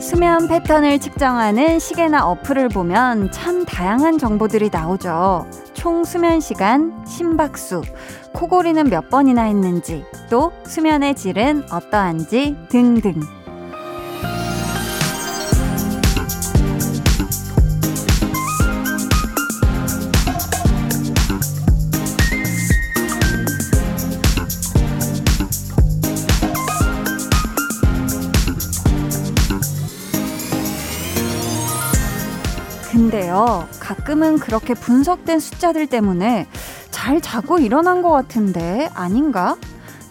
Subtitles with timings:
[0.00, 5.46] 수면 패턴을 측정하는 시계나 어플을 보면 참 다양한 정보들이 나오죠.
[5.74, 7.82] 총 수면 시간, 심박수,
[8.32, 13.20] 코골이는 몇 번이나 했는지, 또 수면의 질은 어떠한지 등등.
[33.80, 36.46] 가끔은 그렇게 분석된 숫자들 때문에
[36.90, 39.56] 잘 자고 일어난 것 같은데 아닌가?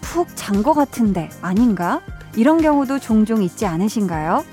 [0.01, 2.01] 푹 잔 것 같은데 아닌가?
[2.35, 4.43] 이런 경우도 종종 있지 않으신가요?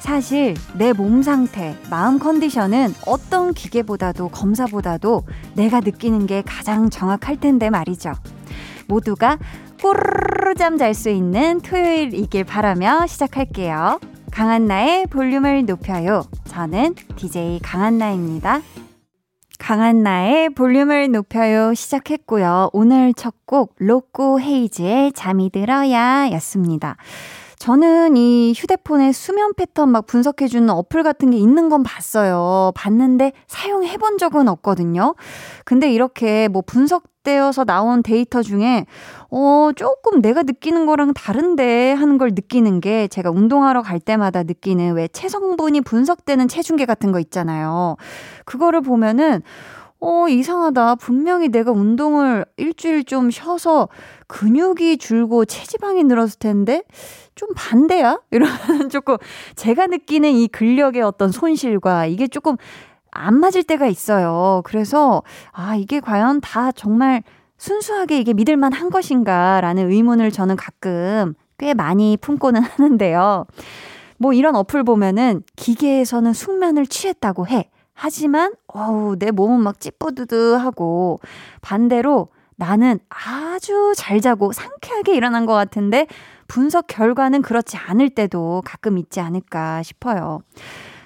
[0.00, 5.22] 사실 내 몸 상태, 마음 컨디션은 어떤 기계보다도 검사보다도
[5.54, 8.12] 내가 느끼는 게 가장 정확할 텐데 말이죠.
[8.88, 9.38] 모두가
[9.82, 14.00] 꼬르르 잠잘 수 있는 토요일이길 바라며 시작할게요.
[14.30, 16.24] 강한나의 볼륨을 높여요.
[16.50, 18.60] 저는 DJ 강한나입니다.
[19.60, 22.70] 강한나의 볼륨을 높여요 시작했고요.
[22.72, 26.96] 오늘 첫 곡 로꼬 헤이즈의 잠이 들어야 였습니다.
[27.58, 32.70] 저는 이 휴대폰에 수면 패턴 막 분석해주는 어플 같은 게 있는 건 봤어요.
[32.76, 35.16] 봤는데 사용해 본 적은 없거든요.
[35.64, 38.86] 근데 이렇게 뭐 분석 되어서 나온 데이터 중에,
[39.30, 44.94] 어, 조금 내가 느끼는 거랑 다른데 하는 걸 느끼는 게 제가 운동하러 갈 때마다 느끼는
[44.94, 47.96] 왜 체성분이 분석되는 체중계 같은 거 있잖아요.
[48.44, 49.42] 그거를 보면은,
[50.02, 50.94] 어, 이상하다.
[50.94, 53.88] 분명히 내가 운동을 일주일 좀 쉬어서
[54.28, 56.82] 근육이 줄고 체지방이 늘었을 텐데,
[57.34, 58.20] 좀 반대야?
[58.32, 59.16] 이러면 조금
[59.56, 62.56] 제가 느끼는 이 근력의 어떤 손실과 이게 조금
[63.10, 64.62] 안 맞을 때가 있어요.
[64.64, 67.22] 그래서, 아, 이게 과연 다 정말
[67.58, 73.44] 순수하게 이게 믿을만 한 것인가라는 의문을 저는 가끔 꽤 많이 품고는 하는데요.
[74.18, 77.70] 뭐 이런 어플 보면은 기계에서는 숙면을 취했다고 해.
[77.94, 81.20] 하지만 어우 내 몸은 막 찌뿌드드하고
[81.60, 86.06] 반대로 나는 아주 잘 자고 상쾌하게 일어난 것 같은데
[86.48, 90.40] 분석 결과는 그렇지 않을 때도 가끔 있지 않을까 싶어요.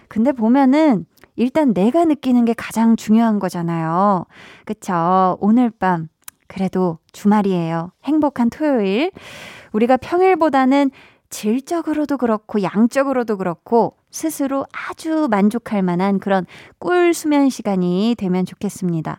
[0.09, 4.27] 근데 보면은 일단 내가 느끼는 게 가장 중요한 거잖아요.
[4.65, 5.37] 그쵸?
[5.41, 6.09] 오늘 밤
[6.47, 7.93] 그래도 주말이에요.
[8.05, 9.11] 행복한 토요일.
[9.73, 10.91] 우리가 평일보다는
[11.31, 16.47] 질적으로도 그렇고 양적으로도 그렇고 스스로 아주 만족할 만한 그런
[16.79, 19.19] 꿀 수면 시간이 되면 좋겠습니다.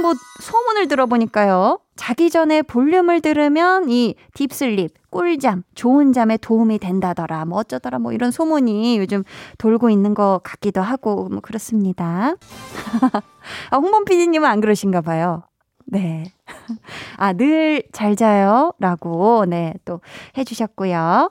[0.00, 1.78] 뭐 소문을 들어보니까요.
[1.96, 7.44] 자기 전에 볼륨을 들으면 이 딥슬립, 꿀잠, 좋은 잠에 도움이 된다더라.
[7.44, 9.22] 뭐 어쩌더라 뭐 이런 소문이 요즘
[9.58, 12.34] 돌고 있는 것 같기도 하고 뭐 그렇습니다.
[13.70, 15.42] 아, 홍범 PD님은 안 그러신가 봐요.
[15.86, 16.24] 네.
[17.16, 18.72] 아, 늘 잘 자요.
[18.78, 20.00] 라고, 네, 또
[20.36, 21.30] 해주셨고요.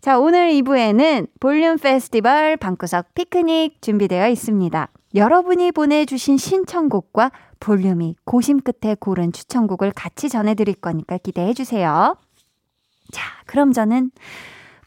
[0.00, 4.88] 자, 오늘 2부에는 볼륨 페스티벌 방구석 피크닉 준비되어 있습니다.
[5.14, 12.16] 여러분이 보내주신 신청곡과 볼륨이 고심 끝에 고른 추천곡을 같이 전해드릴 거니까 기대해주세요.
[13.12, 14.10] 자, 그럼 저는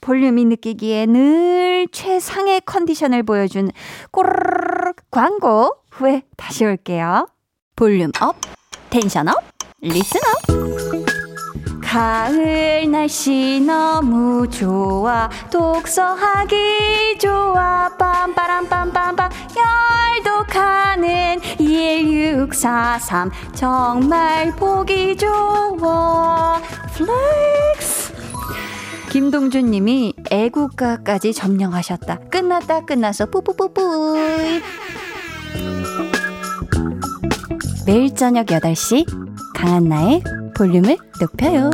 [0.01, 3.69] 볼륨이 느끼기에 늘 최상의 컨디션을 보여준
[4.11, 7.27] 꼬르르 광고 후에 다시 올게요.
[7.75, 8.35] volume up,
[8.93, 9.35] tension up,
[9.81, 11.81] listen up.
[11.81, 15.27] 가을 날씨 너무 좋아.
[15.51, 17.89] 독서하기 좋아.
[17.97, 19.31] 빰빠람 빰빰빰.
[20.27, 26.61] 열독하는 1643 정말 보기 좋아.
[26.93, 28.13] flex.
[29.09, 32.19] 김동준 님이 애국가까지 점령하셨다.
[32.29, 33.25] 끝났다 끝났어.
[33.25, 34.19] 뿌뿌뿌뿌
[37.85, 39.05] 매일 저녁 8시
[39.53, 40.23] 강한나의
[40.55, 41.69] 볼륨을 높여요.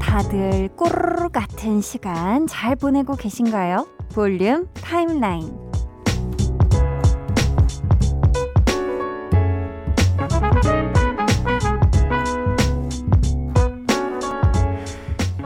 [0.00, 3.86] 다들 꼬르르 같은 시간 잘 보내고 계신가요?
[4.14, 5.66] 볼륨 타임라인.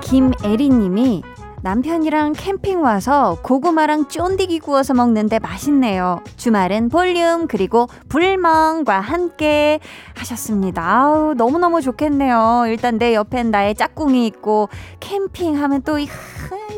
[0.02, 1.22] 김애리님이
[1.62, 6.20] 남편이랑 캠핑 와서 고구마랑 쫀디기 구워서 먹는데 맛있네요.
[6.36, 9.78] 주말은 볼륨 그리고 불멍과 함께
[10.16, 10.82] 하셨습니다.
[10.82, 12.64] 아우 너무너무 좋겠네요.
[12.66, 14.68] 일단 내 옆엔 나의 짝꿍이 있고
[15.00, 16.08] 캠핑하면 또 이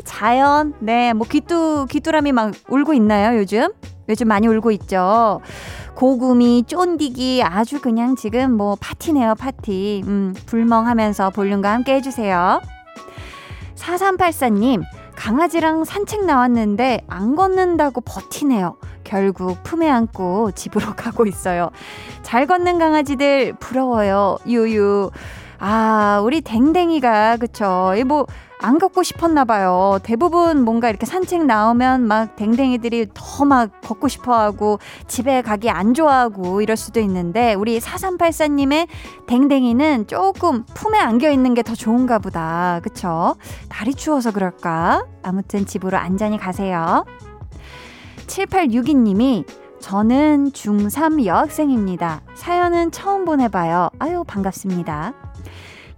[0.03, 3.69] 자연 네 뭐 귀뚜 귀뚜라미 막 울고 있나요 요즘?
[4.09, 5.39] 요즘 많이 울고 있죠.
[5.95, 10.01] 고구미, 쫀디기 아주 그냥 지금 뭐 파티네요, 파티.
[10.05, 12.59] 음, 불멍하면서 볼륨과 함께 해주세요.
[13.83, 14.81] 4384님,
[15.15, 18.77] 강아지랑 산책 나왔는데 안 걷는다고 버티네요.
[19.03, 21.69] 결국 품에 안고 집으로 가고 있어요.
[22.21, 24.37] 잘 걷는 강아지들 부러워요.
[24.47, 25.11] 유유.
[25.65, 27.93] 아, 우리 댕댕이가, 그쵸.
[28.05, 28.25] 뭐,
[28.59, 29.97] 안 걷고 싶었나 봐요.
[30.03, 35.93] 대부분 뭔가 이렇게 산책 나오면 막 댕댕이들이 더 막 걷고 싶어 하고 집에 가기 안
[35.93, 38.87] 좋아하고 이럴 수도 있는데 우리 4384님의
[39.27, 42.79] 댕댕이는 조금 품에 안겨 있는 게 더 좋은가 보다.
[42.83, 43.35] 그쵸?
[43.69, 45.05] 날이 추워서 그럴까?
[45.23, 47.05] 아무튼 집으로 안전히 가세요.
[48.27, 49.45] 7862님이
[49.79, 52.21] 저는 중3 여학생입니다.
[52.35, 53.89] 사연은 처음 보내봐요.
[53.99, 55.13] 아유, 반갑습니다.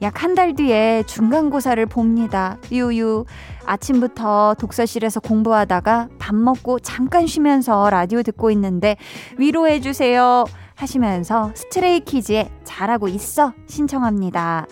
[0.02, 2.58] 약 한 달 뒤에 중간고사를 봅니다.
[2.72, 3.26] 유유.
[3.66, 8.98] 아침부터 독서실에서 공부하다가 밥 먹고 잠깐 쉬면서 라디오 듣고 있는데
[9.38, 10.46] 위로해주세요.
[10.76, 14.68] 하시면서 스트레이 키즈의 잘하고 있어 신청합니다.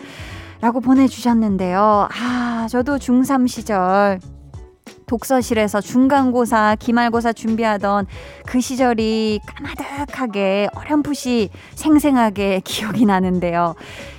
[0.60, 2.10] 라고 보내주셨는데요.
[2.12, 4.20] 아, 저도 중3 시절
[5.14, 8.08] 독서실에서 중간고사, 기말고사 준비하던
[8.48, 13.76] 그 시절이 까마득하게 어렴풋이 생생하게 기억이 나는데요.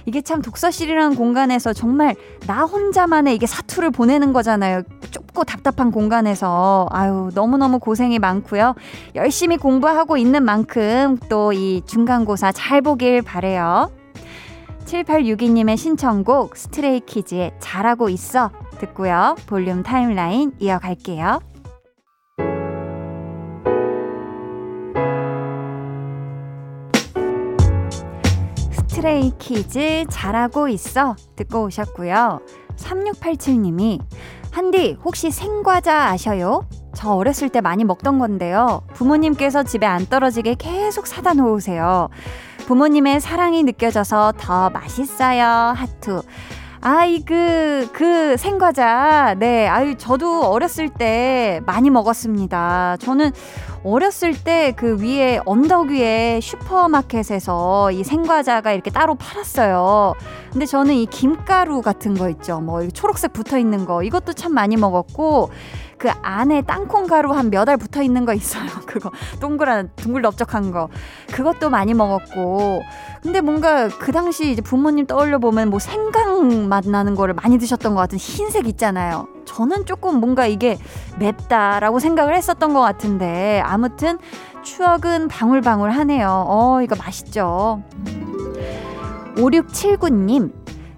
[0.06, 2.14] 이게 참 독서실이라는 공간에서 정말
[2.46, 4.82] 나 혼자만의 이게 사투를 보내는 거잖아요.
[5.10, 6.86] 좁고 답답한 공간에서.
[6.92, 8.76] 아유, 너무너무 고생이 많고요.
[9.16, 13.90] 열심히 공부하고 있는 만큼 또 이 중간고사 잘 보길 바래요.
[14.84, 18.50] 7862님의 신청곡 스트레이키즈의 잘하고 있어
[18.86, 19.36] 듣고요.
[19.46, 21.40] 볼륨 timeline 이어갈게요.
[28.70, 32.40] 스트레이 키즈 잘하고 있어 듣고 오셨고요.
[32.76, 34.00] 3687님이
[34.50, 36.66] 한디 혹시 생과자 아셔요?
[36.94, 38.82] 저 어렸을 때 많이 먹던 건데요.
[38.94, 42.08] 부모님께서 집에 안 떨어지게 계속 사다 놓으세요.
[42.66, 45.74] 부모님의 사랑이 느껴져서 더 맛있어요.
[45.76, 46.22] 하트.
[46.86, 49.36] 아이 그, 그 생과자.
[49.38, 49.66] 네.
[49.66, 52.98] 아유, 저도 어렸을 때 많이 먹었습니다.
[53.00, 53.32] 저는
[53.84, 60.14] 어렸을 때 그 위에 언덕 위에 슈퍼마켓에서 이 생과자가 이렇게 따로 팔았어요.
[60.50, 62.60] 근데 저는 이 김가루 같은 거 있죠.
[62.60, 65.50] 뭐 초록색 붙어 있는 거 이것도 참 많이 먹었고
[65.98, 68.64] 그 안에 땅콩 가루 한 몇 알 붙어 있는 거 있어요.
[68.86, 69.10] 그거
[69.40, 70.88] 동그란 둥글넓적한 거
[71.32, 72.82] 그것도 많이 먹었고
[73.22, 77.94] 근데 뭔가 그 당시 이제 부모님 떠올려 보면 뭐 생강 맛 나는 거를 많이 드셨던
[77.94, 79.28] 것 같은 흰색 있잖아요.
[79.44, 80.78] 저는 조금 뭔가 이게
[81.18, 84.18] 맵다라고 생각을 했었던 것 같은데 아무튼
[84.62, 86.44] 추억은 방울방울 하네요.
[86.48, 87.82] 어, 이거 맛있죠.
[89.36, 90.52] 5679님,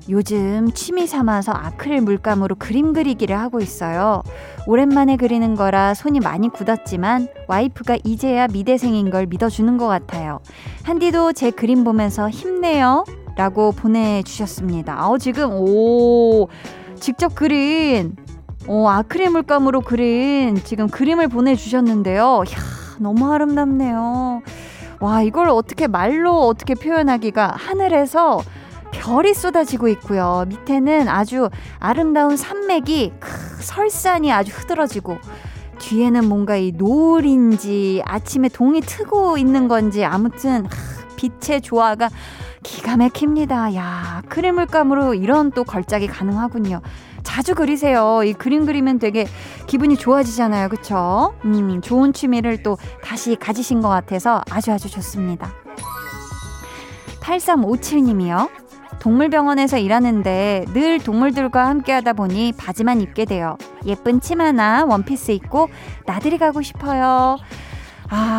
[0.08, 4.22] 요즘 취미 삼아서 아크릴 물감으로 그림 그리기를 하고 있어요.
[4.66, 10.40] 오랜만에 그리는 거라 손이 많이 굳었지만 와이프가 이제야 미대생인 걸 믿어주는 것 같아요.
[10.84, 13.04] 한디도 제 그림 보면서 힘내요.
[13.36, 15.08] 라고 보내주셨습니다.
[15.08, 16.48] 어, 지금, 오,
[16.98, 18.16] 직접 그린,
[18.68, 22.42] 어, 아크릴 물감으로 그린 지금 그림을 보내주셨는데요.
[22.48, 22.56] 이야,
[22.98, 24.42] 너무 아름답네요.
[25.00, 28.40] 와, 이걸 어떻게 말로 어떻게 표현하기가 하늘에서
[28.92, 30.44] 별이 쏟아지고 있고요.
[30.48, 31.48] 밑에는 아주
[31.78, 35.18] 아름다운 산맥이 크, 설산이 아주 흐드러지고
[35.78, 40.66] 뒤에는 뭔가 이 노을인지 아침에 동이 트고 있는 건지 아무튼
[41.16, 42.08] 빛의 조화가
[42.62, 43.74] 기가 막힙니다.
[43.76, 46.80] 야, 크림물감으로 이런 또 걸작이 가능하군요.
[47.26, 48.22] 자주 그리세요.
[48.24, 49.26] 이 그림 그리면 되게
[49.66, 50.68] 기분이 좋아지잖아요.
[50.68, 51.34] 그쵸?
[51.44, 55.52] 음, 좋은 취미를 또 다시 가지신 것 같아서 아주 아주 좋습니다.
[57.20, 58.48] 8357님이요.
[59.00, 63.58] 동물병원에서 일하는데 늘 동물들과 함께 하다 보니 바지만 입게 돼요.
[63.84, 65.68] 예쁜 치마나 원피스 입고
[66.06, 67.38] 나들이 가고 싶어요.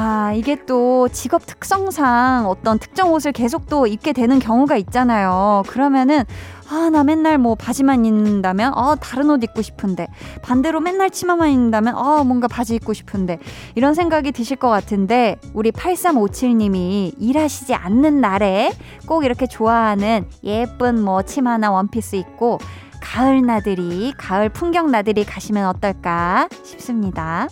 [0.10, 5.64] 아, 이게 또 직업 특성상 어떤 특정 옷을 계속 또 입게 되는 경우가 있잖아요.
[5.68, 6.24] 그러면은,
[6.70, 10.08] 아, 나 맨날 뭐 바지만 입는다면, 아, 다른 옷 입고 싶은데.
[10.44, 13.38] 반대로 맨날 치마만 입는다면, 아, 뭔가 바지 입고 싶은데.
[13.76, 18.72] 이런 생각이 드실 것 같은데, 우리 8357님이 일하시지 않는 날에
[19.08, 22.60] 꼭 이렇게 좋아하는 예쁜 뭐 치마나 원피스 입고,
[23.02, 27.50] 가을 나들이, 가을 풍경 나들이 가시면 어떨까 싶습니다.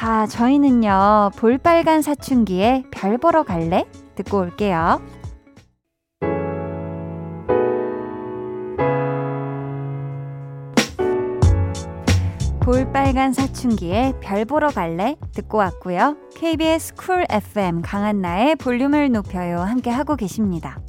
[0.00, 3.84] 자, 저희는요, 볼빨간 사춘기의 별 보러 갈래?
[4.14, 4.98] 듣고 올게요.
[12.60, 15.16] 볼빨간 사춘기의 별 보러 갈래?
[15.34, 16.16] 듣고 왔고요.
[16.34, 19.58] KBS 쿨 FM 강한나의 볼륨을 높여요.
[19.58, 20.80] 함께 하고 계십니다.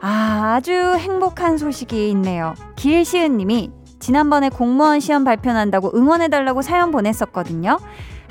[0.00, 2.54] 아, 아주 행복한 소식이 있네요.
[2.74, 3.70] 길시은 님이
[4.00, 7.78] 지난번에 공무원 시험 발표 난다고 응원해달라고 사연 보냈었거든요.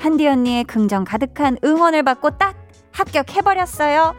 [0.02, 2.56] 한디 언니의 긍정 가득한 응원을 받고 딱
[2.90, 4.16] 합격해버렸어요.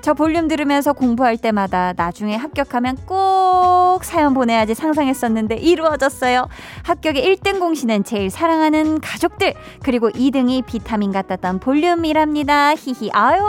[0.00, 6.48] 저 볼륨 들으면서 공부할 때마다 나중에 합격하면 꼭 사연 보내야지 상상했었는데 이루어졌어요.
[6.84, 9.52] 합격의 1등 공신은 제일 사랑하는 가족들,
[9.82, 12.74] 그리고 2등이 비타민 같았던 볼륨이랍니다.
[12.74, 13.42] 히히, 아유.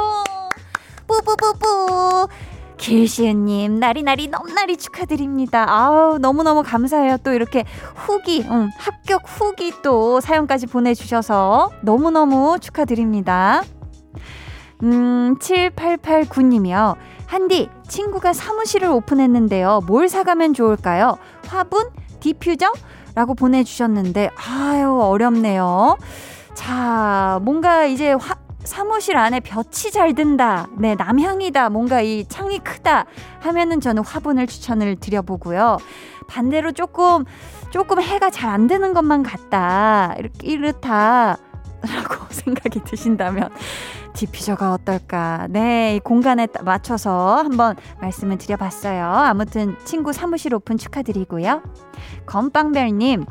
[1.08, 2.28] 뿌뿌뿌뿌.
[2.78, 5.66] 길시은님, 나리나리 넘나리 축하드립니다.
[5.68, 7.18] 아우, 너무너무 감사해요.
[7.24, 7.66] 또 이렇게
[7.96, 13.64] 후기, 음, 합격 후기 또 사연까지 보내주셔서 너무너무 축하드립니다.
[14.84, 16.96] 음, 7889님이요.
[17.26, 19.82] 한디, 친구가 사무실을 오픈했는데요.
[19.88, 21.18] 뭘 사가면 좋을까요?
[21.48, 21.90] 화분?
[22.20, 22.72] 디퓨저?
[23.16, 25.98] 라고 보내주셨는데, 아유, 어렵네요.
[26.54, 28.36] 자, 뭔가 이제 화,
[28.68, 30.68] 사무실 안에 볕이 잘 든다.
[30.78, 31.70] 네, 남향이다.
[31.70, 33.06] 뭔가 이 창이 크다.
[33.40, 35.78] 하면은 저는 화분을 추천을 드려보고요.
[36.28, 37.24] 반대로 조금,
[37.72, 40.16] 조금 해가 잘 안 드는 것만 같다.
[40.18, 41.38] 이렇게, 이렇다.
[41.82, 43.50] 라고 생각이 드신다면
[44.14, 45.48] 디퓨저가 어떨까?
[45.50, 49.06] 네, 공간에 맞춰서 한번 말씀을 드려봤어요.
[49.06, 51.62] 아무튼 친구 사무실 오픈 축하드리고요.
[52.26, 53.26] 건빵별님,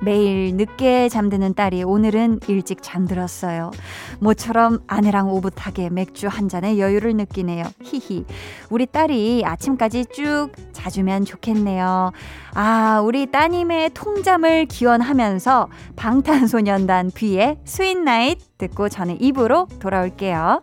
[0.00, 3.70] 매일 늦게 잠드는 딸이 오늘은 일찍 잠들었어요.
[4.18, 7.64] 모처럼 아내랑 오붓하게 맥주 한 잔의 여유를 느끼네요.
[7.82, 8.24] 히히.
[8.70, 12.12] 우리 딸이 아침까지 쭉 자주면 좋겠네요.
[12.54, 20.62] 아, 우리 따님의 통잠을 기원하면서 방탄소년단 V의 Sweet Night 듣고 저는 2부로 돌아올게요.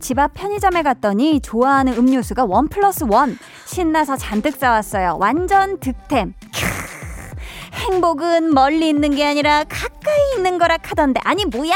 [0.00, 3.38] 집 앞 편의점에 갔더니 좋아하는 음료수가 one plus one.
[3.66, 5.16] 신나서 잔뜩 사왔어요.
[5.20, 6.34] 완전 득템.
[7.72, 9.88] 행복은 멀리 있는 게 아니라 가
[10.38, 11.74] 있는 거라 카던데 아니 뭐야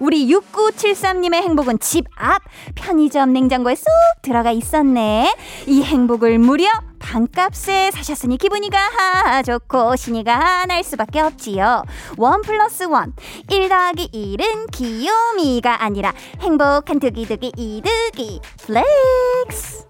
[0.00, 2.42] 우리 6973님의 행복은 집 앞
[2.74, 3.86] 편의점 냉장고에 쏙
[4.22, 5.32] 들어가 있었네
[5.66, 11.84] 이 행복을 무려 반값에 사셨으니 기분이가 하 좋고 신이가 날 수밖에 없지요.
[12.16, 13.14] one plus one.
[13.48, 19.86] 1 더하기 1은 귀요미가 아니라 행복한 두기두기 이두기 flex.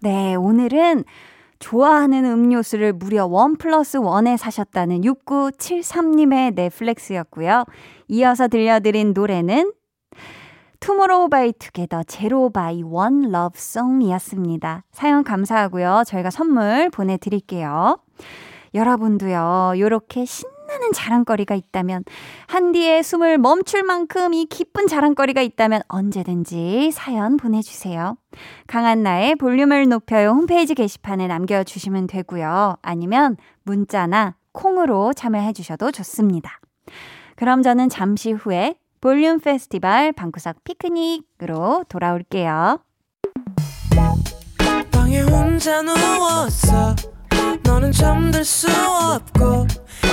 [0.00, 1.04] 네, 오늘은
[1.66, 7.64] 좋아하는 음료수를 무려 one plus one에 사셨다는 6973님의 내 flex였고요.
[8.06, 9.72] 이어서 들려드린 노래는
[10.78, 14.84] 투모로우 바이 투게더 Zero by One Love Song이었습니다.
[14.92, 16.04] 사연 감사하고요.
[16.06, 17.98] 저희가 선물 보내드릴게요.
[18.72, 22.04] 여러분도요, 요렇게 신 나는 자랑거리가 있다면,
[22.48, 28.18] 한디의 숨을 멈출 만큼 이 기쁜 자랑거리가 있다면 언제든지 사연 보내주세요.
[28.66, 32.76] 강한나의 볼륨을 높여요 홈페이지 게시판에 남겨주시면 되고요.
[32.82, 36.60] 아니면 문자나 콩으로 참여해 주셔도 좋습니다.
[37.36, 42.80] 그럼 저는 잠시 후에 볼륨 페스티벌 방구석 피크닉으로 돌아올게요.
[47.64, 49.66] 너는 잠들 수 없고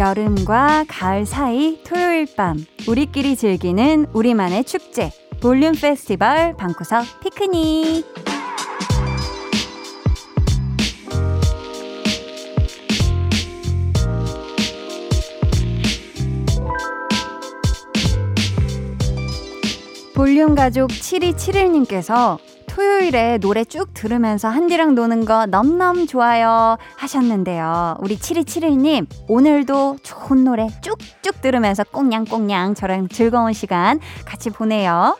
[0.00, 2.56] 여름과 가을 사이 토요일 밤
[2.88, 5.10] 우리끼리 즐기는 우리만의 축제
[5.42, 8.06] 볼륨 페스티벌 방구석 피크닉.
[20.14, 22.38] 볼륨 가족 7271님께서
[22.80, 27.98] 토요일에 노래 쭉 들으면서 한디랑 노는 거 넘넘 좋아요 하셨는데요.
[28.00, 35.18] 우리 7271님, 오늘도 좋은 노래 쭉쭉 들으면서 꽁냥꽁냥 저랑 즐거운 시간 같이 보내요.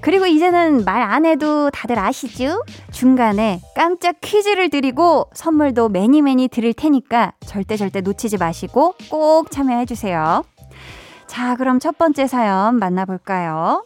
[0.00, 2.64] 그리고 이제는 말 안 해도 다들 아시죠?
[2.90, 9.86] 중간에 깜짝 퀴즈를 드리고 선물도 매니 매니 드릴 테니까 절대 절대 놓치지 마시고 꼭 참여해
[9.86, 10.42] 주세요.
[11.28, 13.84] 자, 그럼 첫 번째 사연 만나볼까요?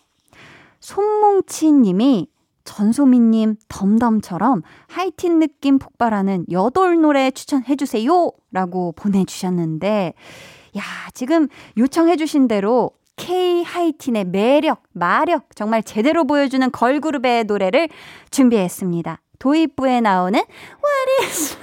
[0.81, 2.29] 손뭉치 님이
[2.65, 8.31] 전소민님 덤덤처럼 하이틴 느낌 폭발하는 여덟 노래 추천해주세요!
[8.53, 10.15] 라고 보내주셨는데,
[10.77, 17.89] 야, 지금 요청해주신 대로 K 하이틴의 매력, 마력 정말 제대로 보여주는 걸그룹의 노래를
[18.31, 19.21] 준비했습니다.
[19.39, 21.59] 도입부에 나오는 What is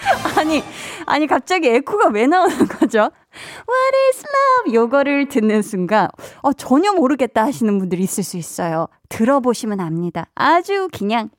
[0.38, 0.62] 아니,
[1.06, 2.98] 아니 갑자기 에코가 왜 나오는 거죠?
[2.98, 4.74] What is love?
[4.74, 6.08] 요거를 듣는 순간
[6.42, 8.88] 어, 전혀 모르겠다 하시는 분들이 있을 수 있어요.
[9.08, 10.26] 들어보시면 압니다.
[10.34, 11.30] 아주 그냥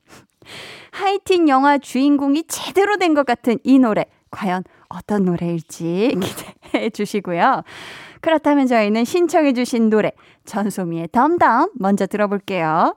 [0.91, 4.05] 하이틴 영화 주인공이 제대로 된 것 같은 이 노래.
[4.31, 7.63] 과연 어떤 노래일지 기대해 주시고요.
[8.21, 10.11] 그렇다면 저희는 신청해 주신 노래
[10.45, 12.95] 전소미의 덤덤 먼저 들어볼게요.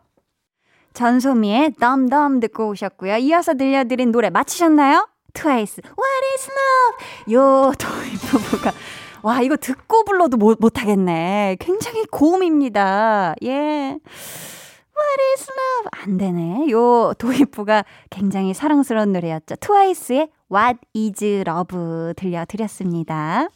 [0.93, 3.17] 전소미의 덤덤 듣고 오셨고요.
[3.17, 5.09] 이어서 들려드린 노래 맞히셨나요?
[5.33, 7.35] 트와이스 What is love?
[7.35, 8.73] 요 도입 부부가
[9.25, 11.57] 와 이거 듣고 불러도 못, 못하겠네.
[11.59, 13.35] 굉장히 고음입니다.
[13.43, 13.49] 예.
[13.49, 15.89] What is love?
[15.93, 16.71] 안 되네.
[16.71, 19.57] 요 도입부가 굉장히 사랑스러운 노래였죠.
[19.57, 23.49] 트와이스의 What is love 들려드렸습니다.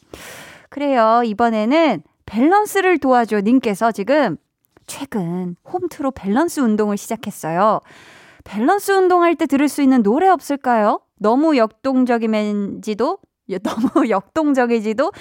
[0.71, 1.21] 그래요.
[1.27, 4.39] 이번에는 밸런스를 도와줘 님께서 지금
[4.87, 7.81] 최근 홈트로 밸런스 운동을 시작했어요.
[8.45, 11.03] 밸런스 운동할 때 들을 수 있는 노래 없을까요?
[11.19, 13.19] 너무 역동적이면지도
[13.63, 15.13] 너무 역동적이지도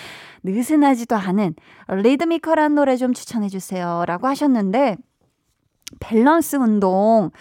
[0.48, 1.56] 느슨하지도 않은
[1.90, 4.04] 리드미컬한 노래 좀 추천해 주세요.
[4.08, 4.98] 라고 하셨는데
[6.00, 7.32] 밸런스 운동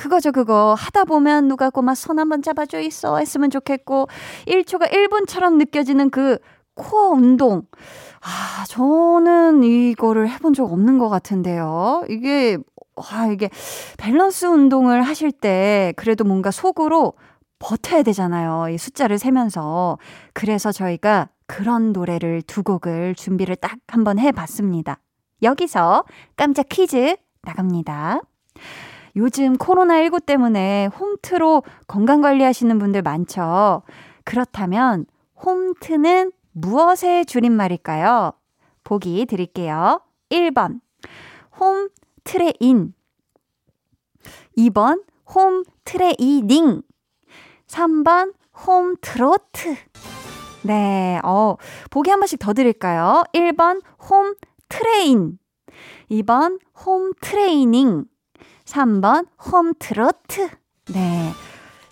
[0.00, 0.74] 그거죠, 그거.
[0.78, 4.08] 하다 보면 누가 꼬마 손 한번 잡아줘 있어 했으면 좋겠고,
[4.46, 6.38] 1초가 1분처럼 느껴지는 그
[6.74, 7.64] 코어 운동.
[8.22, 12.04] 아, 저는 이거를 해본 적 없는 것 같은데요.
[12.08, 12.56] 이게,
[12.96, 13.50] 와, 이게
[13.98, 17.12] 밸런스 운동을 하실 때 그래도 뭔가 속으로
[17.58, 18.70] 버텨야 되잖아요.
[18.70, 19.98] 이 숫자를 세면서.
[20.32, 25.00] 그래서 저희가 그런 노래를 두 곡을 준비를 딱 한번 해봤습니다.
[25.42, 26.04] 여기서
[26.36, 28.20] 깜짝 퀴즈 나갑니다.
[29.16, 33.82] 요즘 코로나19 때문에 홈트로 건강 관리 하시는 분들 많죠.
[34.22, 35.06] 그렇다면
[35.44, 38.32] 홈트는 무엇의 줄임말일까요?
[38.84, 40.00] 보기 드릴게요.
[40.30, 40.80] 1번,
[41.58, 41.88] home
[42.22, 42.94] train.
[44.56, 45.02] 2번,
[45.34, 46.82] home training.
[47.66, 49.74] 3번, 홈 트로트.
[50.62, 51.56] 네, 어,
[51.90, 53.24] 보기 한 번씩 더 드릴까요?
[53.32, 54.34] 1번, home
[54.68, 55.38] train.
[56.10, 58.04] 2번, home training.
[58.64, 60.48] 3번, 홈 트로트.
[60.92, 61.32] 네.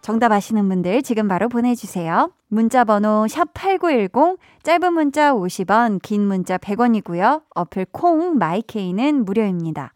[0.02, 2.30] 정답 아시는 분들 지금 바로 보내주세요.
[2.48, 7.42] 문자 번호 샵8910, 짧은 문자 50원, 긴 문자 100원이고요.
[7.54, 9.92] 어플 콩, 마이케이는 무료입니다.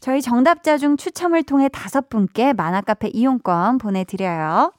[0.00, 4.72] 저희 정답자 중 추첨을 통해 다섯 분께 만화카페 이용권 보내드려요.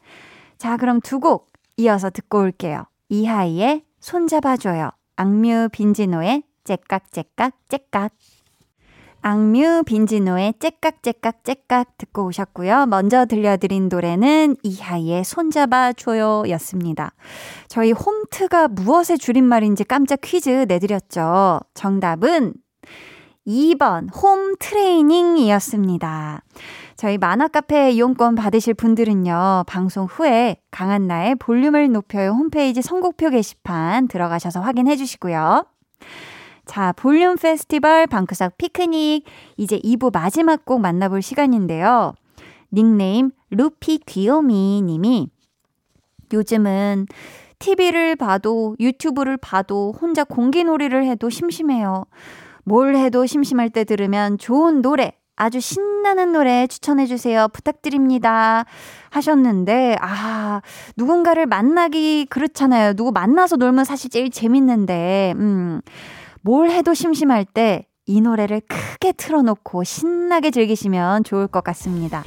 [0.58, 2.84] 자, 그럼 두 곡 이어서 듣고 올게요.
[3.10, 4.92] 이하이의 손잡아줘요.
[5.16, 8.12] 악뮤 빈지노의 째깍째깍 째깍.
[9.22, 12.86] 악뮤 빈지노의 째깍째깍 째깍 듣고 오셨고요.
[12.86, 17.14] 먼저 들려드린 노래는 이하이의 손잡아줘요 였습니다.
[17.68, 21.60] 저희 홈트가 무엇의 줄임말인지 깜짝 퀴즈 내드렸죠.
[21.74, 22.54] 정답은
[23.48, 26.44] 2번 홈 트레이닝이었습니다.
[26.96, 34.62] 저희 만화 카페 이용권 받으실 분들은요, 방송 후에 강한나의 볼륨을 높여요 홈페이지 선곡표 게시판 들어가셔서
[34.62, 35.66] 확인해 주시고요.
[36.66, 39.26] 자, 볼륨 페스티벌 방크석 피크닉.
[39.58, 42.14] 이제 2부 마지막 곡 만나볼 시간인데요.
[42.74, 45.30] 닉네임 루피 귀요미 님이
[46.34, 47.08] 요즘은
[47.60, 52.06] TV를 봐도 유튜브를 봐도 혼자 공기놀이를 해도 심심해요.
[52.64, 57.50] 뭘 해도 심심할 때 들으면 좋은 노래, 아주 신나는 노래 추천해주세요.
[57.50, 58.66] 부탁드립니다.
[59.10, 60.62] 하셨는데, 아,
[60.98, 62.94] 누군가를 만나기 그렇잖아요.
[62.94, 65.82] 누구 만나서 놀면 사실 제일 재밌는데, 음,
[66.42, 72.24] 뭘 해도 심심할 때 이 노래를 크게 틀어놓고 신나게 즐기시면 좋을 것 같습니다.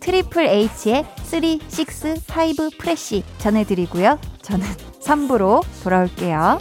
[0.00, 1.58] 트리플 H의 3, 6,
[2.58, 4.18] 5 Fresh 전해드리고요.
[4.40, 4.66] 저는
[5.02, 6.58] 3부로 돌아올게요.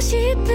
[0.00, 0.49] 볼륨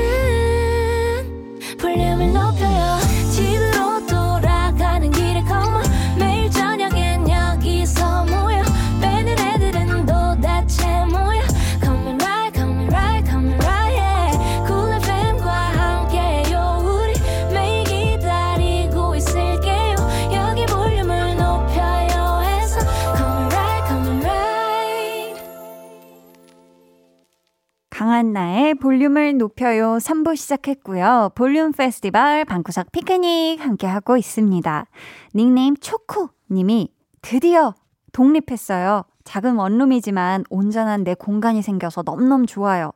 [28.05, 31.31] 강한나의 볼륨을 높여요 3부 시작했고요.
[31.33, 34.85] 볼륨 페스티벌 방구석 피크닉 함께하고 있습니다.
[35.33, 37.73] 닉네임 초코 님이 드디어
[38.11, 39.05] 독립했어요.
[39.23, 42.91] 작은 원룸이지만 온전한 내 공간이 생겨서 넘넘 좋아요.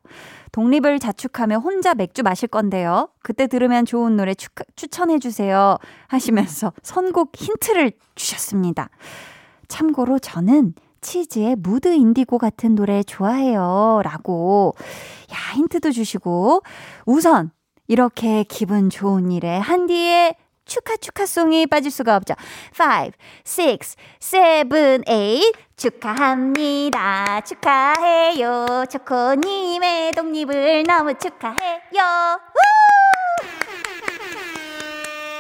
[0.52, 3.10] 독립을 자축하며 혼자 맥주 마실 건데요.
[3.24, 5.80] 그때 들으면 좋은 노래 추, 추천해주세요.
[6.08, 8.92] 하시면서 선곡 힌트를 주셨습니다.
[9.70, 14.02] 참고로 저는 치즈의 무드 인디고 같은 노래 좋아해요.
[14.04, 14.76] 라고,
[15.32, 16.62] 야, 힌트도 주시고,
[17.06, 17.52] 우선,
[17.88, 20.36] 이렇게 기분 좋은 일에 한디의
[20.66, 22.36] 축하 축하송이 빠질 수가 없죠.
[22.80, 23.12] 5,
[23.72, 23.80] 6,
[24.20, 25.04] 7, 8
[25.76, 27.42] 축하합니다.
[27.42, 28.86] 축하해요.
[28.90, 32.40] 초코님의 독립을 너무 축하해요.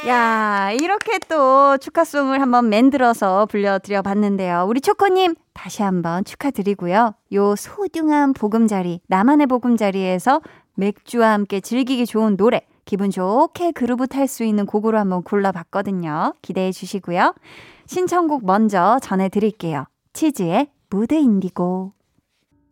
[0.07, 4.65] 야, 이렇게 또 축하송을 한번 만들어서 불려드려 봤는데요.
[4.67, 7.15] 우리 초코님, 다시 한번 축하드리고요.
[7.33, 10.41] 요 소중한 보금자리, 나만의 보금자리에서
[10.75, 16.33] 맥주와 함께 즐기기 좋은 노래, 기분 좋게 그루브 탈 수 있는 곡으로 한번 골라봤거든요.
[16.41, 17.35] 기대해 주시고요.
[17.85, 19.85] 신청곡 먼저 전해드릴게요.
[20.13, 21.91] 치즈의 Mood Indigo.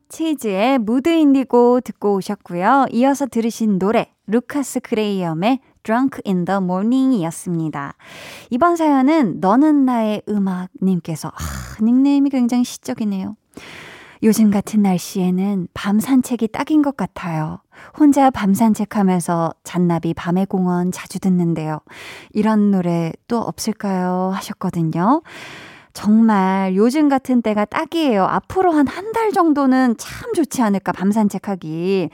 [0.10, 2.86] 치즈의 Mood Indigo 듣고 오셨고요.
[2.92, 7.94] 이어서 들으신 노래, 루카스 그레이엄의 Drunk in the Morning 이었습니다.
[8.50, 13.38] 이번 사연은 너는 나의 음악님께서, 아, 닉네임이 굉장히 시적이네요.
[14.24, 17.62] 요즘 같은 날씨에는 밤 산책이 딱인 것 같아요.
[17.98, 21.80] 혼자 밤 산책하면서 잔나비 밤의 공원 자주 듣는데요.
[22.34, 24.32] 이런 노래 또 없을까요?
[24.36, 25.22] 하셨거든요.
[25.94, 28.26] 정말 요즘 같은 때가 딱이에요.
[28.26, 32.10] 앞으로 한 한 달 정도는 참 좋지 않을까, 밤 산책하기.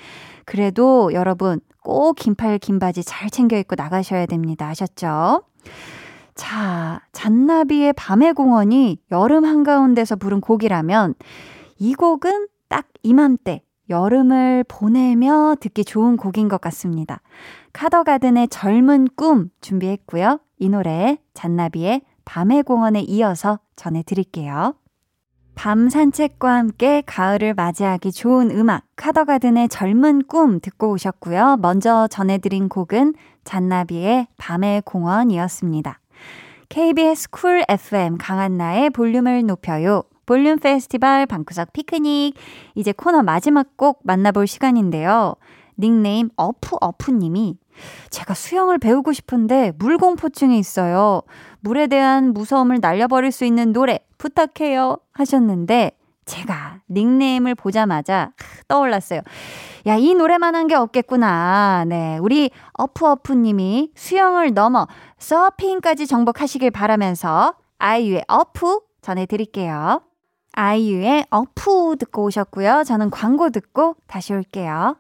[0.46, 4.68] 그래도 여러분, 꼭 긴팔, 긴 바지 잘 챙겨 입고 나가셔야 됩니다.
[4.68, 5.44] 아셨죠?
[6.36, 11.16] 자, 잔나비의 밤의 공원이 여름 한가운데서 부른 곡이라면
[11.78, 17.22] 이 곡은 딱 이맘때 여름을 보내며 듣기 좋은 곡인 것 같습니다.
[17.74, 20.40] 카더가든의 젊은 꿈 준비했고요.
[20.60, 24.76] 이 노래 잔나비의 밤의 공원에 이어서 전해드릴게요.
[25.56, 31.58] 밤 산책과 함께 가을을 맞이하기 좋은 음악 카더가든의 젊은 꿈 듣고 오셨고요.
[31.62, 33.14] 먼저 전해드린 곡은
[33.44, 36.00] 잔나비의 밤의 공원이었습니다.
[36.70, 40.04] KBS 쿨 FM 강한나의 볼륨을 높여요.
[40.26, 42.36] 볼륨 페스티벌 방구석 피크닉
[42.76, 45.36] 이제 코너 마지막 곡 만나볼 시간인데요.
[45.78, 47.58] 닉네임 어프어프님이
[48.10, 51.22] 제가 수영을 배우고 싶은데 물공포증이 있어요.
[51.62, 55.92] 물에 대한 무서움을 날려버릴 수 있는 노래 부탁해요 하셨는데
[56.26, 58.32] 제가 닉네임을 보자마자
[58.68, 59.22] 떠올랐어요.
[59.88, 61.84] 야, 이 노래만 한 게 없겠구나.
[61.88, 62.18] 네.
[62.22, 70.02] 우리 어프어프 님이 수영을 넘어 서핑까지 정복하시길 바라면서 아이유의 어프 전해드릴게요.
[70.54, 72.84] 아이유의 어프 듣고 오셨고요.
[72.86, 74.96] 저는 광고 듣고 다시 올게요.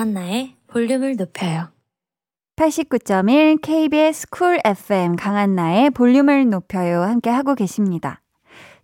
[0.00, 1.68] 강한나의 볼륨을 높여요.
[2.56, 7.02] 89.1 KBS 쿨 FM 강한나의 볼륨을 높여요.
[7.02, 8.22] 함께 하고 계십니다.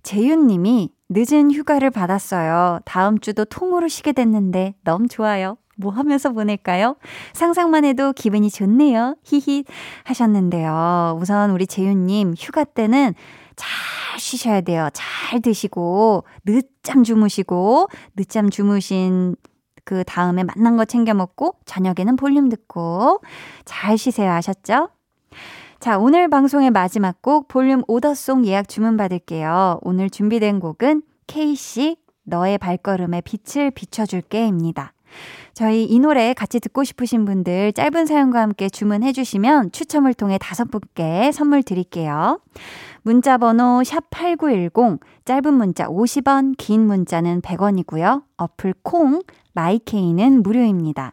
[0.02, 2.80] 재윤 님이 늦은 휴가를 받았어요.
[2.84, 5.58] 다음 주도 통으로 쉬게 됐는데 너무 좋아요.
[5.76, 6.96] 뭐 하면서 보낼까요?
[7.32, 9.16] 상상만 해도 기분이 좋네요.
[9.22, 9.64] 히히
[10.04, 11.18] 하셨는데요.
[11.20, 13.14] 우선 우리 재윤님 휴가 때는
[13.56, 14.88] 잘 쉬셔야 돼요.
[14.92, 19.36] 잘 드시고 늦잠 주무시고 늦잠 주무신
[19.84, 23.20] 그 다음에 만난 거 챙겨 먹고 저녁에는 볼륨 듣고
[23.64, 24.32] 잘 쉬세요.
[24.32, 24.88] 아셨죠?
[25.78, 29.78] 자, 오늘 방송의 마지막 곡 볼륨 오더송 예약 주문 받을게요.
[29.82, 34.92] 오늘 준비된 곡은 K씨 너의 발걸음에 빛을 비춰줄게입니다.
[35.54, 40.70] 저희 이 노래 같이 듣고 싶으신 분들 짧은 사연과 함께 주문해 주시면 추첨을 통해 다섯
[40.70, 42.40] 분께 선물 드릴게요.
[43.02, 48.24] 문자 번호 샵8910 짧은 문자 50원, 긴 문자는 100원이고요.
[48.36, 51.12] 어플 콩 마이케이는 무료입니다.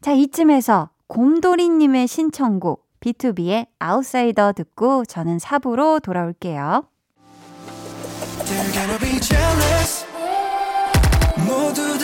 [0.00, 6.84] 자, 이쯤에서 곰돌이님의 신청곡 B2B의 아웃사이더 듣고 저는 4부로 돌아올게요.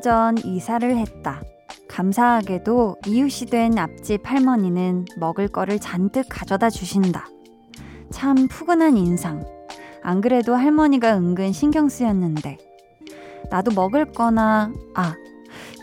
[0.00, 1.42] 전 이사를 했다.
[1.88, 7.26] 감사하게도 이웃이 된 앞집 할머니는 먹을 거를 잔뜩 가져다 주신다.
[8.10, 9.44] 참 푸근한 인상.
[10.02, 12.58] 안 그래도 할머니가 은근 신경 쓰였는데.
[13.50, 15.14] 나도 먹을 거나, 아,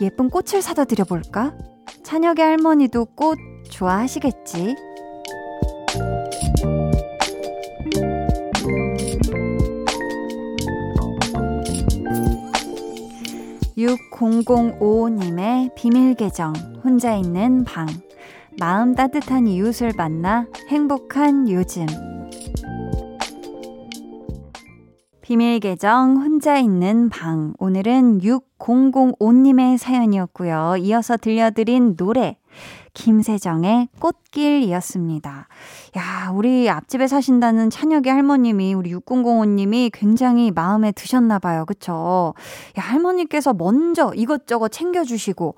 [0.00, 1.54] 예쁜 꽃을 사다 드려볼까?
[2.02, 3.38] 찬혁의 할머니도 꽃
[3.70, 4.76] 좋아하시겠지?
[13.84, 17.86] 6005님의 비밀 계정, 혼자 있는 방.
[18.58, 21.84] 마음 따뜻한 이웃을 만나 행복한 요즘.
[25.20, 27.52] 비밀 계정 혼자 있는 방.
[27.58, 30.76] 오늘은 6005님의 사연이었고요.
[30.78, 32.38] 이어서 들려드린 노래
[32.94, 35.48] 김세정의 꽃길이었습니다.
[35.98, 41.64] 야, 우리 앞집에 사신다는 찬혁의 할머님이 우리 6005님이 굉장히 마음에 드셨나 봐요.
[41.66, 42.34] 그쵸?
[42.78, 45.56] 야, 할머니께서 먼저 이것저것 챙겨주시고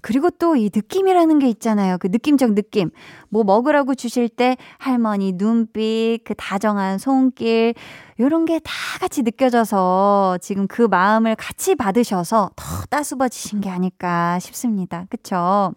[0.00, 1.98] 그리고 또 이 느낌이라는 게 있잖아요.
[1.98, 2.90] 그 느낌적 느낌.
[3.28, 7.74] 뭐 먹으라고 주실 때 할머니 눈빛, 그 다정한 손길,
[8.20, 15.06] 요런 게 다 같이 느껴져서 지금 그 마음을 같이 받으셔서 더 따스워지신 게 아닐까 싶습니다.
[15.10, 15.72] 그쵸?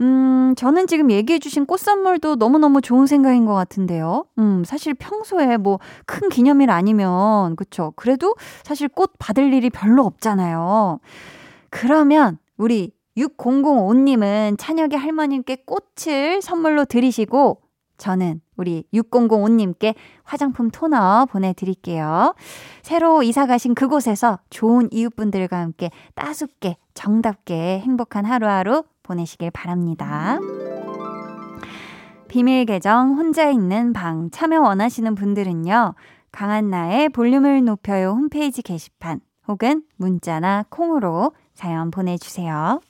[0.00, 4.24] 음, 저는 지금 얘기해주신 꽃 선물도 너무너무 좋은 생각인 것 같은데요.
[4.38, 7.92] 음, 사실 평소에 뭐 큰 기념일 아니면, 그쵸.
[7.96, 11.00] 그래도 사실 꽃 받을 일이 별로 없잖아요.
[11.70, 17.60] 그러면 우리 6005님은 찬혁의 할머님께 꽃을 선물로 드리시고
[17.98, 22.34] 저는 우리 6005님께 화장품 토너 보내드릴게요.
[22.82, 30.38] 새로 이사 가신 그곳에서 좋은 이웃분들과 함께 따숩게, 정답게 행복한 하루하루 보내시길 바랍니다.
[32.28, 35.94] 비밀 계정 혼자 있는 방 참여 원하시는 분들은요.
[36.30, 42.80] 강한나의 볼륨을 높여요 홈페이지 게시판 혹은 문자나 콩으로 사연 보내주세요.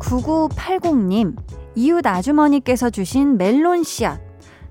[0.00, 1.36] 9980님,
[1.74, 4.25] 이웃 아주머니께서 주신 멜론 씨앗.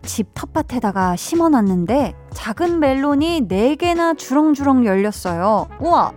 [0.05, 5.67] 집 텃밭에다가 심어 놨는데 작은 멜론이 4개나 주렁주렁 열렸어요.
[5.79, 6.13] 우와!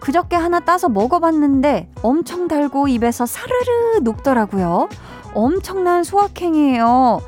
[0.00, 4.88] 그저께 하나 따서 먹어봤는데 엄청 달고 입에서 사르르 녹더라고요.
[5.34, 7.20] 엄청난 수확행이에요.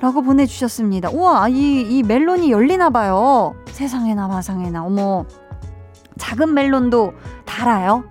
[0.00, 1.10] 라고 보내주셨습니다.
[1.10, 3.54] 우와, 이, 이 멜론이 열리나봐요.
[3.66, 4.84] 세상에나 마상에나.
[4.84, 5.26] 어머.
[6.18, 7.12] 작은 멜론도
[7.44, 8.04] 달아요?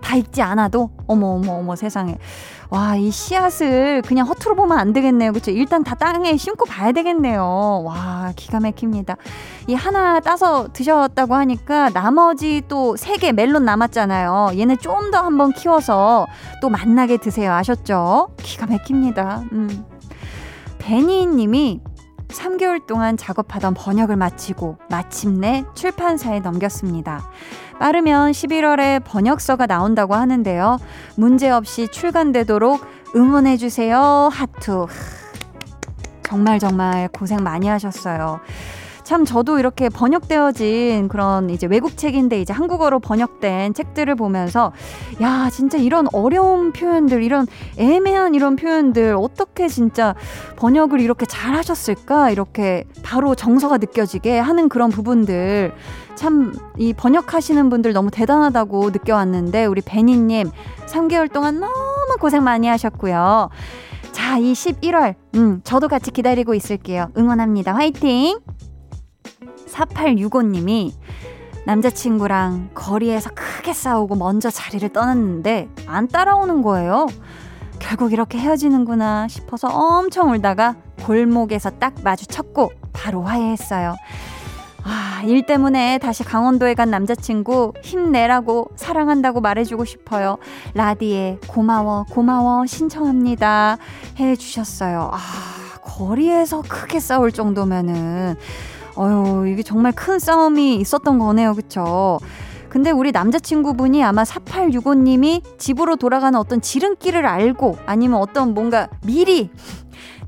[0.00, 2.18] 다 익지 않아도 어머 어머 어머 세상에
[2.70, 5.32] 와 이 씨앗을 그냥 허투루 보면 안 되겠네요.
[5.32, 5.50] 그쵸?
[5.50, 7.82] 일단 다 땅에 심고 봐야 되겠네요.
[7.84, 9.16] 와 기가 막힙니다.
[9.68, 14.50] 이 하나 따서 드셨다고 하니까 나머지 또 세 개 멜론 남았잖아요.
[14.58, 16.26] 얘네 좀더 한번 키워서
[16.60, 17.52] 또 만나게 드세요.
[17.52, 18.28] 아셨죠?
[18.38, 19.44] 기가 막힙니다.
[19.52, 19.84] 음.
[20.78, 21.80] 베니 님이
[22.28, 27.30] 3개월 동안 작업하던 번역을 마치고 마침내 출판사에 넘겼습니다.
[27.78, 30.78] 빠르면 11월에 번역서가 나온다고 하는데요.
[31.16, 32.84] 문제없이 출간되도록
[33.14, 34.30] 응원해주세요.
[34.32, 34.86] 하트.
[36.22, 38.40] 정말 정말 고생 많이 하셨어요.
[39.06, 44.72] 참 저도 이렇게 번역되어진 그런 이제 외국 책인데 이제 한국어로 번역된 책들을 보면서
[45.22, 47.46] 야 진짜 이런 어려운 표현들 이런
[47.78, 50.16] 애매한 이런 표현들 어떻게 진짜
[50.56, 55.72] 번역을 이렇게 잘 하셨을까 이렇게 바로 정서가 느껴지게 하는 그런 부분들
[56.16, 60.50] 참 이 번역하시는 분들 너무 대단하다고 느껴왔는데 우리 베니님
[60.86, 63.50] 3개월 동안 너무 고생 많이 하셨고요.
[64.12, 67.08] 자, 이 11월, 음, 저도 같이 기다리고 있을게요.
[67.16, 67.74] 응원합니다.
[67.74, 68.38] 화이팅!
[69.68, 70.92] 4865님이
[71.66, 77.08] 남자친구랑 거리에서 크게 싸우고 먼저 자리를 떠났는데 안 따라오는 거예요.
[77.78, 83.96] 결국 이렇게 헤어지는구나 싶어서 엄청 울다가 골목에서 딱 마주쳤고 바로 화해했어요.
[84.84, 90.38] 아, 일 때문에 다시 강원도에 간 남자친구 힘내라고 사랑한다고 말해주고 싶어요.
[90.74, 93.78] 라디에 고마워, 고마워 신청합니다.
[94.20, 95.10] 해 주셨어요.
[95.12, 95.18] 아,
[95.82, 98.36] 거리에서 크게 싸울 정도면은
[98.96, 101.54] 어휴, 이게 정말 큰 싸움이 있었던 거네요.
[101.54, 102.18] 그쵸?
[102.68, 109.50] 근데 우리 남자친구분이 아마 4865님이 집으로 돌아가는 어떤 지름길을 알고 아니면 어떤 뭔가 미리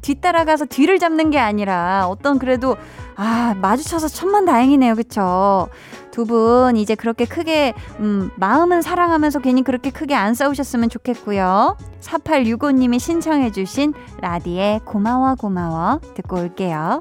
[0.01, 2.77] 뒤따라가서 뒤를 잡는 게 아니라 어떤 그래도
[3.17, 4.95] 아, 마주쳐서 천만 다행이네요.
[4.95, 5.69] 그쵸?
[6.13, 11.77] 두분 이제 그렇게 크게, 음, 마음은 사랑하면서 괜히 그렇게 크게 안 싸우셨으면 좋겠고요.
[12.01, 17.01] 4865님이 신청해 주신 라디에 고마워, 고마워 듣고 올게요.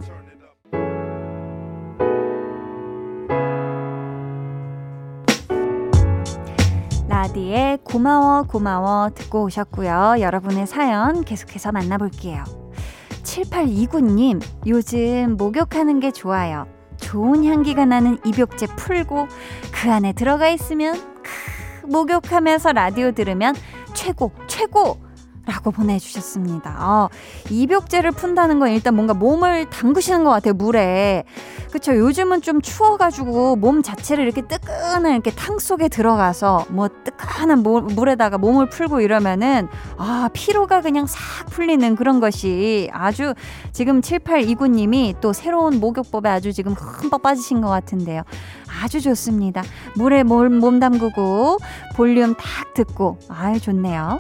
[7.28, 10.16] 라디에 고마워 고마워 듣고 오셨고요.
[10.20, 12.44] 여러분의 사연 계속해서 만나볼게요.
[13.24, 16.68] 7829님, 요즘 목욕하는 게 좋아요.
[16.96, 19.28] 좋은 향기가 나는 입욕제 풀고
[19.74, 23.56] 그 안에 들어가 있으면 크, 목욕하면서 라디오 들으면
[23.94, 24.98] 최고, 최고!
[25.46, 26.76] 라고 보내주셨습니다.
[26.78, 27.10] 아,
[27.50, 31.24] 입욕제를 푼다는 건 일단 뭔가 몸을 담그시는 것 같아요, 물에.
[31.72, 31.96] 그쵸.
[31.96, 38.70] 요즘은 좀 추워가지고 몸 자체를 이렇게 뜨끈한 이렇게 탕 속에 들어가서 뭐 뜨끈한 물에다가 몸을
[38.70, 43.34] 풀고 이러면은 아, 피로가 그냥 싹 풀리는 그런 것이 아주
[43.74, 48.24] 지금 7829님이 또 새로운 목욕법에 아주 지금 흠뻑 빠지신 것 같은데요.
[48.82, 49.64] 아주 좋습니다.
[49.96, 51.58] 물에 몸, 몸 담그고
[51.96, 54.20] 볼륨 탁 듣고 아유, 좋네요.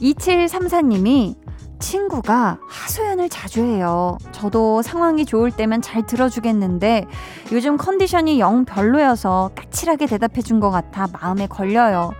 [0.00, 1.45] 2734님이
[1.78, 4.16] 친구가 하소연을 자주 해요.
[4.32, 7.06] 저도 상황이 좋을 때면 잘 들어주겠는데
[7.52, 12.12] 요즘 컨디션이 영 별로여서 까칠하게 대답해 준 것 같아 마음에 걸려요.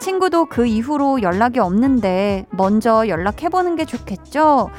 [0.00, 4.70] 친구도 그 이후로 연락이 없는데 먼저 연락해보는 게 좋겠죠?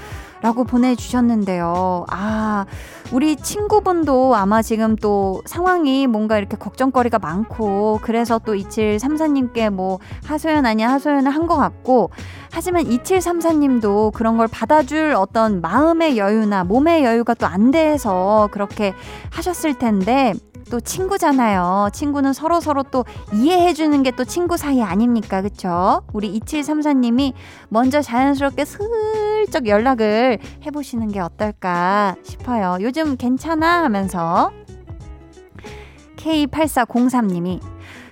[0.42, 2.06] 라고 보내주셨는데요.
[2.10, 2.66] 아,
[3.12, 10.66] 우리 친구분도 아마 지금 또 상황이 뭔가 이렇게 걱정거리가 많고, 그래서 또 2734님께 뭐 하소연
[10.66, 12.10] 아니야 하소연을 한 것 같고,
[12.52, 18.94] 하지만 2734님도 그런 걸 받아줄 어떤 마음의 여유나 몸의 여유가 또 안 돼서 그렇게
[19.32, 20.34] 하셨을 텐데,
[20.72, 21.90] 또 친구잖아요.
[21.94, 23.04] 친구는 서로 서로 또
[23.34, 25.42] 이해해 주는 게 또 친구 사이 아닙니까?
[25.42, 26.02] 그쵸?
[26.14, 27.34] 우리 2734님이
[27.70, 32.78] 먼저 자연스럽게 슬쩍 연락을 해 보시는 게 어떨까 싶어요.
[32.82, 34.52] 요즘 괜찮아 하면서
[36.18, 37.60] K8403님이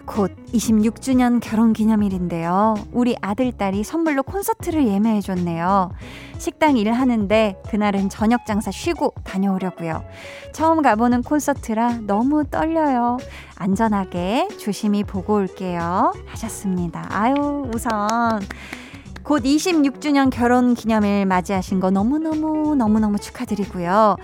[0.10, 2.74] 곧 26주년 결혼 기념일인데요.
[2.91, 5.91] 우리 아들, 딸이 선물로 콘서트를 예매해줬네요.
[6.39, 10.04] 식당 일하는데 그날은 저녁 장사 쉬고 다녀오려고요.
[10.52, 13.17] 처음 가보는 콘서트라 너무 떨려요.
[13.56, 16.12] 안전하게 조심히 보고 올게요.
[16.26, 17.06] 하셨습니다.
[17.12, 18.39] 아유, 우선.
[19.22, 24.17] 곧 26주년 결혼 기념일 맞이하신 거 너무너무 너무너무 축하드리고요.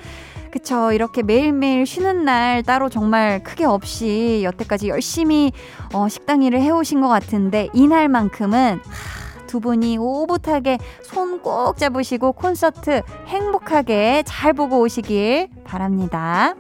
[0.56, 0.94] 그쵸.
[0.94, 5.52] 이렇게 매일매일 쉬는 날 따로 정말 크게 없이 여태까지 열심히
[5.94, 13.02] 어, 식당 일을 해오신 것 같은데 이날만큼은 하, 두 분이 오붓하게 손 꼭 잡으시고 콘서트
[13.28, 16.56] 행복하게 잘 보고 오시길 바랍니다.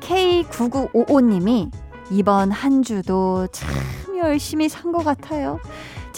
[0.00, 1.70] K9955님이
[2.10, 3.68] 이번 한 주도 참
[4.18, 5.58] 열심히 산 것 같아요.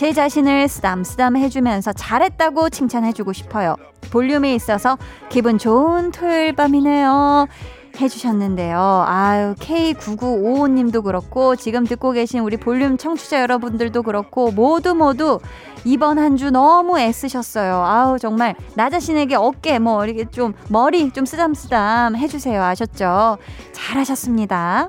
[0.00, 3.76] 제 자신을 쓰담쓰담 해주면서 잘했다고 칭찬해주고 싶어요.
[4.10, 4.96] 볼륨에 있어서
[5.28, 7.46] 기분 좋은 토요일 밤이네요.
[8.00, 9.04] 해주셨는데요.
[9.06, 15.38] 아유, K9955님도 그렇고, 지금 듣고 계신 우리 볼륨 청취자 여러분들도 그렇고, 모두 모두
[15.84, 17.74] 이번 한 주 너무 애쓰셨어요.
[17.84, 22.62] 아우, 정말, 나 자신에게 어깨, 뭐, 이렇게 좀, 머리 좀 쓰담쓰담 해주세요.
[22.62, 23.36] 아셨죠?
[23.72, 24.88] 잘하셨습니다.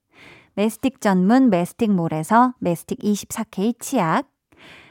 [0.55, 4.29] 매스틱 전문 매스틱몰에서 매스틱 24K 치약,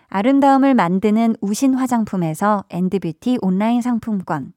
[0.09, 4.53] 아름다움을 만드는 우신 화장품에서 앤드뷰티 온라인 상품권,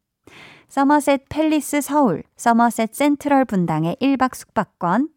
[0.69, 5.09] 서머셋 팰리스 서울, 서머셋 센트럴 분당의 1박 숙박권,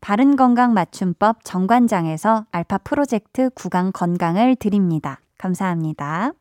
[0.00, 5.20] 바른 건강 맞춤법 정관장에서 알파 프로젝트 구강 건강을 드립니다.
[5.38, 6.32] 감사합니다.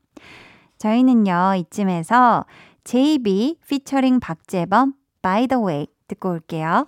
[0.78, 2.46] 저희는요, 이쯤에서
[2.84, 6.88] JB 피처링 박재범 By the way 듣고 올게요.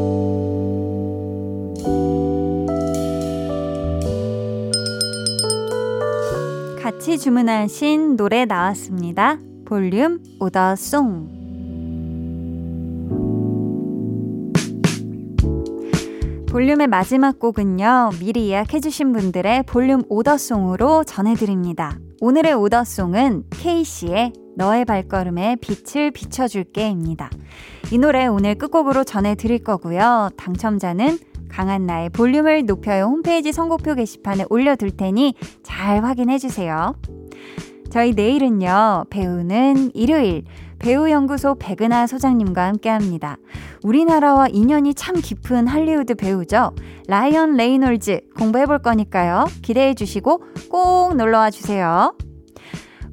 [7.01, 9.39] 같이 주문하신 노래 나왔습니다.
[9.65, 11.41] 볼륨 오더송.
[16.47, 21.97] 볼륨의 마지막 곡은요, 미리 예약해주신 분들의 볼륨 오더송으로 전해드립니다.
[22.19, 27.31] 오늘의 오더송은 K씨의 너의 발걸음에 빛을 비춰줄게입니다.
[27.91, 30.29] 이 노래 오늘 끝곡으로 전해드릴 거고요.
[30.37, 31.17] 당첨자는
[31.51, 36.95] 강한 나의 볼륨을 높여요 홈페이지 선곡표 게시판에 올려둘 테니 잘 확인해 주세요.
[37.89, 40.45] 저희 내일은요, 배우는 일요일,
[40.79, 43.37] 배우연구소 백은하 소장님과 함께 합니다.
[43.83, 46.73] 우리나라와 인연이 참 깊은 할리우드 배우죠.
[47.07, 49.45] 라이언 레이놀즈 공부해 볼 거니까요.
[49.61, 52.15] 기대해 주시고 꼭 놀러 와 주세요.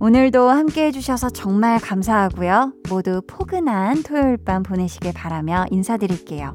[0.00, 2.72] 오늘도 함께 해주셔서 정말 감사하고요.
[2.88, 6.54] 모두 포근한 토요일 밤 보내시길 바라며 인사드릴게요.